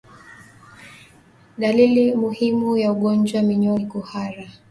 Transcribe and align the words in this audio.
Dalili 1.57 2.15
muhimu 2.15 2.77
ya 2.77 2.91
ugonjwa 2.91 3.37
wa 3.39 3.43
minyoo 3.47 3.77
ni 3.77 3.85
kuhara 3.85 4.47